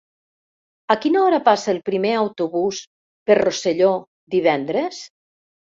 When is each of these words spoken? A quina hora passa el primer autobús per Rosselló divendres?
A 0.93 0.95
quina 1.03 1.21
hora 1.25 1.39
passa 1.49 1.69
el 1.75 1.81
primer 1.91 2.15
autobús 2.23 2.81
per 3.31 3.39
Rosselló 3.43 3.95
divendres? 4.39 5.07